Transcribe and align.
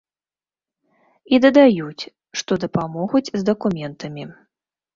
І 1.35 1.41
дадаюць, 1.43 2.03
што 2.43 2.51
дапамогуць 2.65 3.25
з 3.31 3.41
дакументамі. 3.53 4.23